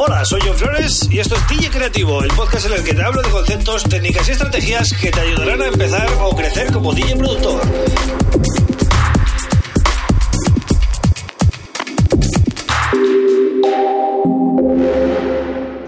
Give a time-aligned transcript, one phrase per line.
[0.00, 3.02] Hola, soy John Flores y esto es DJ Creativo, el podcast en el que te
[3.02, 7.16] hablo de conceptos, técnicas y estrategias que te ayudarán a empezar o crecer como DJ
[7.16, 7.60] productor.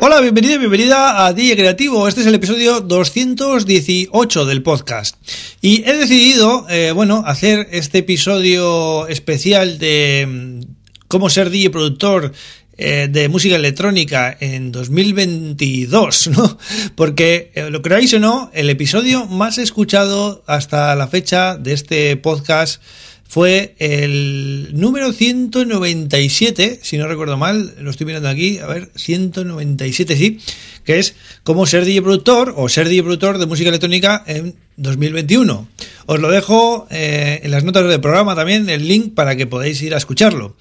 [0.01, 2.09] Hola, bienvenido y bienvenida a DJ Creativo.
[2.09, 5.15] Este es el episodio 218 del podcast.
[5.61, 12.33] Y he decidido, eh, bueno, hacer este episodio especial de mm, cómo ser DJ productor
[12.83, 16.59] eh, de música electrónica en 2022, ¿no?
[16.95, 22.17] Porque, eh, lo creáis o no, el episodio más escuchado hasta la fecha de este
[22.17, 22.81] podcast
[23.29, 30.17] fue el número 197, si no recuerdo mal, lo estoy mirando aquí, a ver, 197
[30.17, 30.41] sí,
[30.85, 32.03] que es cómo ser DJ
[32.57, 35.69] o ser DJ productor de música electrónica en 2021.
[36.07, 39.81] Os lo dejo eh, en las notas del programa también, el link para que podáis
[39.83, 40.57] ir a escucharlo.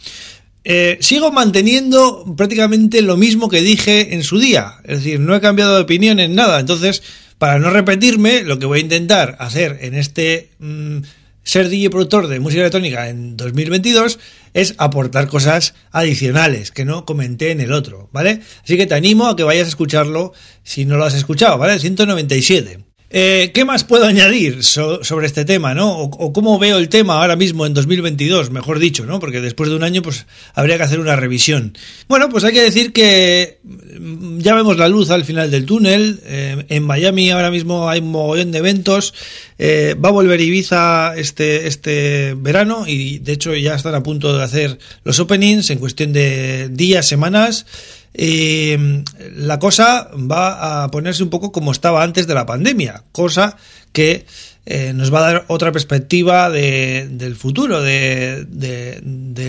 [0.63, 5.41] Eh, sigo manteniendo prácticamente lo mismo que dije en su día, es decir, no he
[5.41, 7.01] cambiado de opinión en nada, entonces,
[7.37, 10.51] para no repetirme, lo que voy a intentar hacer en este...
[10.59, 10.99] Mm,
[11.41, 14.19] ser DJ productor de música electrónica en 2022
[14.53, 18.41] es aportar cosas adicionales que no comenté en el otro, ¿vale?
[18.63, 21.79] Así que te animo a que vayas a escucharlo si no lo has escuchado, ¿vale?
[21.79, 22.88] 197.
[23.11, 25.97] Eh, ¿Qué más puedo añadir sobre este tema, no?
[25.97, 29.19] O, cómo veo el tema ahora mismo en 2022, mejor dicho, ¿no?
[29.19, 31.75] Porque después de un año, pues habría que hacer una revisión.
[32.07, 36.19] Bueno, pues hay que decir que mm, ya vemos la luz al final del túnel.
[36.25, 39.15] Eh, en Miami ahora mismo hay un mogollón de eventos.
[39.57, 44.37] Eh, va a volver Ibiza este, este verano y de hecho ya están a punto
[44.37, 47.65] de hacer los openings en cuestión de días, semanas.
[48.13, 49.03] Eh,
[49.35, 53.55] la cosa va a ponerse un poco como estaba antes de la pandemia, cosa
[53.91, 54.25] que
[54.65, 58.45] eh, nos va a dar otra perspectiva del futuro, de,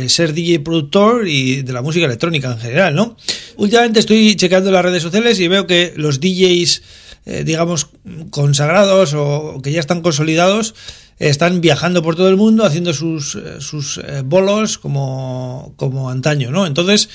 [0.09, 3.17] ser DJ productor y de la música electrónica en general, ¿no?
[3.57, 6.83] Últimamente estoy checando las redes sociales y veo que los DJs,
[7.27, 7.89] eh, digamos,
[8.31, 10.75] consagrados o que ya están consolidados,
[11.19, 16.67] están viajando por todo el mundo haciendo sus, sus bolos como, como antaño, ¿no?
[16.67, 17.11] Entonces,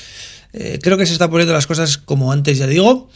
[0.58, 3.10] eh, creo que se está poniendo las cosas como antes, ya digo.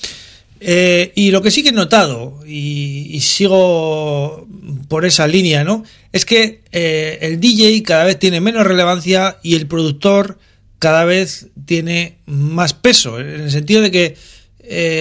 [0.59, 4.45] Eh, y lo que sí que he notado, y, sigo
[4.89, 5.85] por esa línea, ¿no?
[6.11, 10.37] Es que eh, el DJ cada vez tiene menos relevancia y el productor
[10.79, 14.17] cada vez tiene más peso, en el sentido de que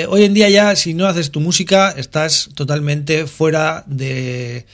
[0.09, 4.65] hoy en día ya si no haces tu música estás totalmente fuera de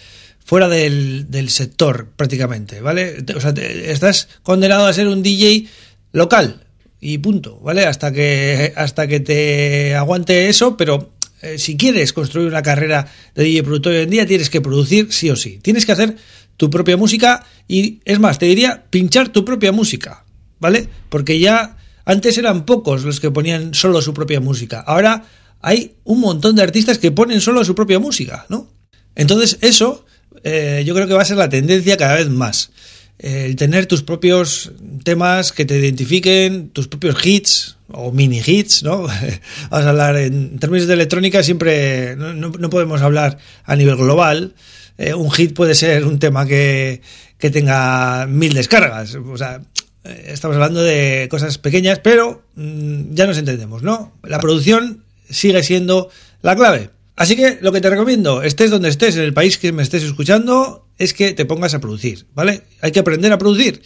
[0.44, 3.24] fuera del, del sector prácticamente, ¿vale?
[3.34, 5.66] O sea, estás condenado a ser un DJ
[6.12, 6.63] local,
[7.04, 7.84] y punto, ¿vale?
[7.84, 13.44] Hasta que, hasta que te aguante eso, pero eh, si quieres construir una carrera de
[13.44, 15.58] DJ productor hoy en día, tienes que producir sí o sí.
[15.60, 16.16] Tienes que hacer
[16.56, 20.24] tu propia música y, es más, te diría pinchar tu propia música,
[20.60, 20.88] ¿vale?
[21.10, 21.76] Porque ya
[22.06, 24.80] antes eran pocos los que ponían solo su propia música.
[24.80, 25.24] Ahora
[25.60, 28.70] hay un montón de artistas que ponen solo su propia música, ¿no?
[29.14, 30.06] Entonces eso
[30.42, 32.70] eh, yo creo que va a ser la tendencia cada vez más
[33.18, 39.06] el tener tus propios temas que te identifiquen, tus propios hits o mini hits, ¿no?
[39.70, 44.54] Vamos a hablar en términos de electrónica, siempre no, podemos hablar a nivel global.
[44.98, 47.00] Eh, un hit puede ser un tema que,
[47.38, 49.14] que tenga mil descargas.
[49.14, 49.60] O sea,
[50.04, 54.12] eh, estamos hablando de cosas pequeñas, pero mm, ya nos entendemos, ¿no?
[54.22, 56.10] La producción sigue siendo
[56.42, 56.90] la clave.
[57.16, 60.02] Así que lo que te recomiendo, estés donde estés, en el país que me estés
[60.02, 62.62] escuchando, es que te pongas a producir, ¿vale?
[62.80, 63.82] Hay que aprender a producir.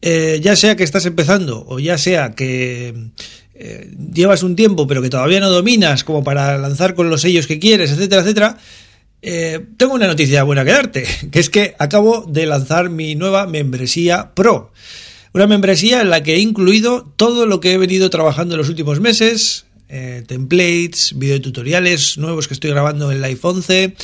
[0.00, 2.92] Eh, ya sea que estás empezando o ya sea que
[3.54, 7.46] eh, llevas un tiempo pero que todavía no dominas como para lanzar con los sellos
[7.46, 8.58] que quieres, etcétera, etcétera,
[9.24, 13.46] eh, tengo una noticia buena que darte, que es que acabo de lanzar mi nueva
[13.46, 14.72] membresía Pro.
[15.32, 18.68] Una membresía en la que he incluido todo lo que he venido trabajando en los
[18.68, 23.94] últimos meses, eh, templates, videotutoriales nuevos que estoy grabando en el iPhone 11,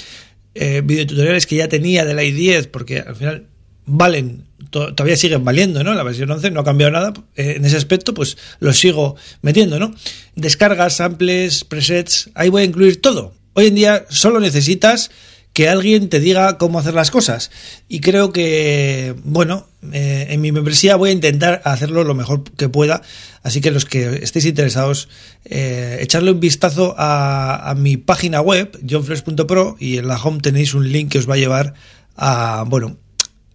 [0.55, 3.47] eh, videotutoriales que ya tenía del i10, porque al final
[3.87, 5.95] valen, todavía siguen valiendo, ¿no?
[5.95, 9.79] La versión 11 no ha cambiado nada eh, en ese aspecto, pues los sigo metiendo,
[9.79, 9.95] ¿no?
[10.35, 13.33] Descargas, samples, presets, ahí voy a incluir todo.
[13.55, 15.11] Hoy en día solo necesitas
[15.59, 17.51] que alguien te diga cómo hacer las cosas.
[17.89, 22.69] Y creo que, bueno, eh, en mi membresía voy a intentar hacerlo lo mejor que
[22.69, 23.03] pueda.
[23.43, 25.09] Así que los que estéis interesados,
[25.47, 30.75] eh, echarle un vistazo a, a mi página web, johnfresh.pro, y en la home tenéis
[30.75, 31.75] un link que os va a llevar
[32.15, 32.97] a, bueno,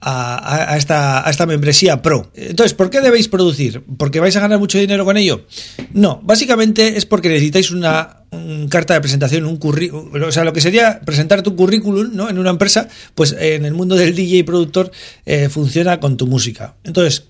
[0.01, 2.31] a, esta, a esta membresía pro.
[2.35, 3.81] Entonces, ¿por qué debéis producir?
[3.97, 5.45] ¿Porque vais a ganar mucho dinero con ello?
[5.93, 8.22] No, básicamente es porque necesitáis una,
[8.69, 12.29] carta de presentación, un currículum, o sea, lo que sería presentar tu currículum ¿no?
[12.29, 14.91] en una empresa, pues en el mundo del DJ productor
[15.25, 16.75] eh, funciona con tu música.
[16.83, 17.25] Entonces,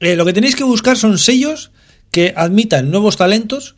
[0.00, 1.70] eh, lo que tenéis que buscar son sellos
[2.10, 3.76] que admitan nuevos talentos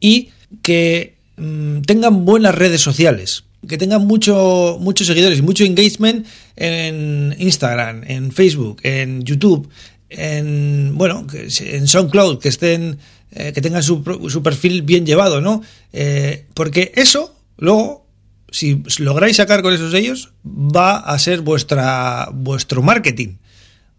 [0.00, 0.30] y
[0.62, 6.26] que mm, tengan buenas redes sociales, que tengan mucho, muchos seguidores y mucho engagement
[6.56, 9.68] en Instagram, en Facebook, en YouTube,
[10.10, 12.98] en bueno, en SoundCloud, que estén,
[13.36, 15.60] eh, que tengan su, su, perfil bien llevado, ¿no?
[15.92, 18.06] Eh, porque eso luego
[18.52, 23.38] si lográis sacar con esos sellos, va a ser vuestra, vuestro marketing.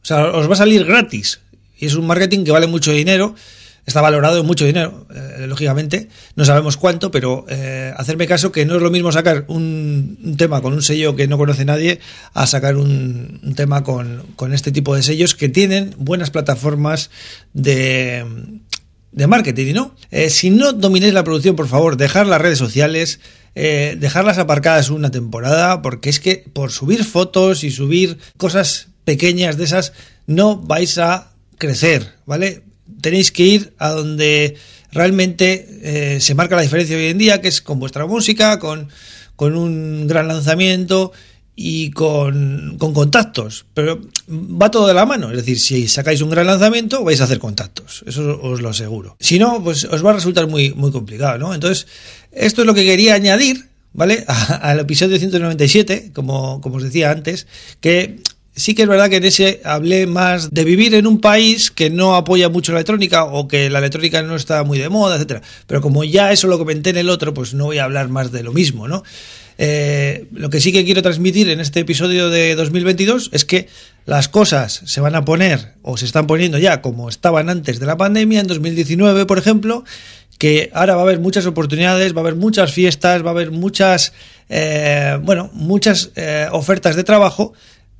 [0.01, 1.41] O sea, os va a salir gratis.
[1.77, 3.35] Y es un marketing que vale mucho dinero.
[3.85, 6.07] Está valorado en mucho dinero, eh, lógicamente.
[6.37, 7.45] No sabemos cuánto, pero
[7.97, 11.37] hacerme caso que no es lo mismo sacar un, tema con un sello que no
[11.37, 11.99] conoce nadie
[12.33, 17.11] a sacar un, tema con, con, este tipo de sellos que tienen buenas plataformas
[17.53, 18.23] de,
[19.15, 19.95] de marketing, ¿no?
[20.11, 23.21] Eh, si no dominéis la producción, por favor, dejar las redes sociales,
[23.55, 29.55] eh, dejarlas aparcadas una temporada, porque es que por subir fotos y subir cosas pequeñas
[29.55, 29.93] de esas,
[30.27, 32.63] no vais a crecer, ¿vale?
[32.99, 34.57] Tenéis que ir a donde
[34.91, 35.65] realmente
[36.15, 38.89] eh, se marca la diferencia hoy en día, que es con vuestra música, con,
[39.37, 41.13] con un gran lanzamiento
[41.55, 45.31] y con, contactos, pero va todo de la mano.
[45.31, 49.15] Es decir, si sacáis un gran lanzamiento, vais a hacer contactos, eso os lo aseguro.
[49.19, 51.53] Si no, pues os va a resultar muy, muy complicado, ¿no?
[51.53, 51.87] Entonces,
[52.31, 54.25] esto es lo que quería añadir, ¿vale?
[54.61, 57.47] al episodio 197, como, como os decía antes,
[57.79, 58.19] que
[58.55, 61.89] sí que es verdad que en ese hablé más de vivir en un país que
[61.89, 65.41] no apoya mucho la electrónica o que la electrónica no está muy de moda, etcétera.
[65.67, 68.31] Pero como ya eso lo comenté en el otro, pues no voy a hablar más
[68.31, 69.03] de lo mismo, ¿no?
[69.57, 73.69] Eh, lo que sí que quiero transmitir en este episodio de 2022 es que
[74.05, 77.85] las cosas se van a poner o se están poniendo ya como estaban antes de
[77.85, 79.83] la pandemia, en 2019, por ejemplo,
[80.37, 83.51] que ahora va a haber muchas oportunidades, va a haber muchas fiestas, va a haber
[83.51, 84.13] muchas,
[84.49, 87.53] eh, bueno, muchas eh, ofertas de trabajo,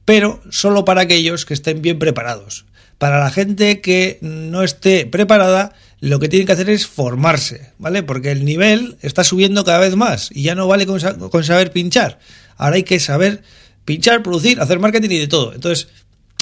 [0.03, 2.65] pero solo para aquellos que estén bien preparados.
[2.97, 5.73] Para la gente que no esté preparada,
[6.05, 8.03] lo que tienen que hacer es formarse, ¿vale?
[8.03, 12.19] Porque el nivel está subiendo cada vez más y ya no vale con, saber pinchar.
[12.57, 13.41] Ahora hay que saber
[13.85, 15.53] pinchar, producir, hacer marketing y de todo.
[15.53, 15.87] Entonces,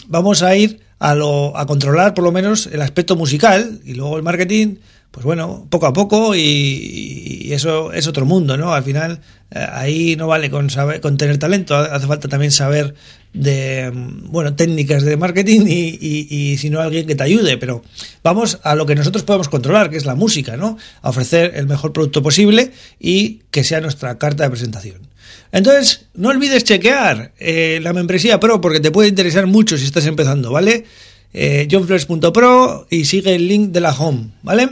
[0.08, 4.18] vamos a ir a, lo, a controlar por lo menos el aspecto musical y luego
[4.18, 4.76] el marketing,
[5.12, 8.74] pues bueno, poco a poco y, eso es otro mundo, ¿no?
[8.74, 9.22] Al final,
[9.52, 12.96] eh, ahí no vale con, saber, con tener talento, hace falta también saber
[13.34, 17.58] de bueno técnicas de marketing y, y, si no alguien que te ayude.
[17.58, 17.84] Pero
[18.24, 21.68] vamos a lo que nosotros podemos controlar que es la música no a ofrecer el
[21.68, 25.14] mejor producto posible y que sea nuestra carta de presentación.
[25.52, 30.06] Entonces no olvides chequear eh, la membresía pro porque te puede interesar mucho si estás
[30.06, 30.86] empezando vale
[31.34, 34.70] eh, johnflores.pro y sigue el link de la home vale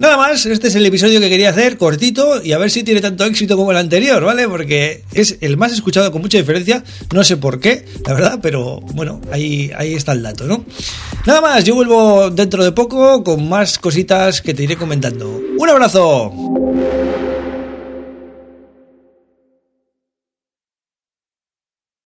[0.00, 3.02] Nada más, este es el episodio que quería hacer, cortito, y a ver si tiene
[3.02, 4.48] tanto éxito como el anterior, ¿vale?
[4.48, 6.82] Porque es el más escuchado con mucha diferencia,
[7.12, 10.64] no sé por qué, la verdad, pero bueno, ahí, ahí está el dato, ¿no?
[11.26, 15.38] Nada más, yo vuelvo dentro de poco con más cositas que te iré comentando.
[15.58, 16.32] ¡Un abrazo!